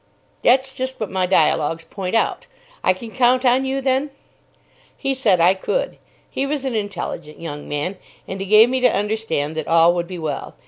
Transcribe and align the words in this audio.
"That's 0.41 0.75
just 0.75 0.99
what 0.99 1.11
my 1.11 1.27
dialogues 1.27 1.83
point 1.85 2.15
out. 2.15 2.47
I 2.83 2.91
can 2.91 3.11
count 3.11 3.45
on 3.45 3.65
you, 3.65 3.81
then?" 3.81 4.09
He 4.97 5.13
said 5.13 5.39
I 5.39 5.53
could. 5.53 5.99
He 6.27 6.47
was 6.47 6.65
an 6.65 6.73
intelligent 6.73 7.39
young 7.39 7.69
man, 7.69 7.97
and 8.27 8.39
he 8.39 8.47
gave 8.47 8.67
me 8.67 8.79
to 8.79 8.91
understand 8.91 9.55
that 9.57 9.67
all 9.67 9.93
would 9.93 10.07
be 10.07 10.17
well. 10.17 10.55